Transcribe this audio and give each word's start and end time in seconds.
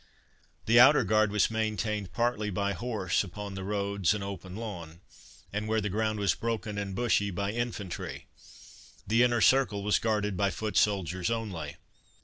The 0.65 0.79
outer 0.79 1.03
guard 1.03 1.31
was 1.31 1.51
maintained 1.51 2.11
partly 2.11 2.49
by 2.49 2.73
horse 2.73 3.23
upon 3.23 3.53
the 3.53 3.63
roads 3.63 4.15
and 4.15 4.23
open 4.23 4.55
lawn, 4.55 5.01
and 5.53 5.67
where 5.67 5.79
the 5.79 5.91
ground 5.91 6.17
was 6.19 6.33
broken 6.33 6.79
and 6.79 6.95
bushy, 6.95 7.29
by 7.29 7.51
infantry. 7.51 8.25
The 9.05 9.21
inner 9.21 9.41
circle 9.41 9.83
was 9.83 9.99
guarded 9.99 10.35
by 10.35 10.49
foot 10.49 10.75
soldiers 10.75 11.29
only. 11.29 11.75